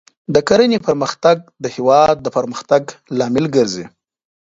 د 0.33 0.35
کرنې 0.47 0.79
پرمختګ 0.87 1.37
د 1.63 1.65
هېواد 1.75 2.15
د 2.21 2.27
پرمختګ 2.37 2.83
لامل 3.17 3.45
ګرځي. 3.55 3.85